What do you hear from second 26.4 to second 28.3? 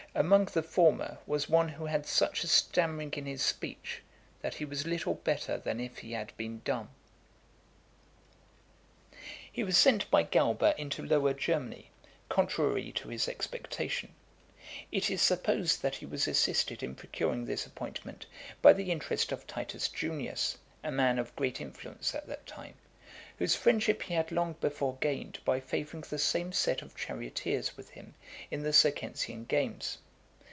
set of charioteers with him